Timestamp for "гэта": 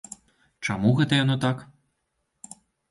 1.01-1.21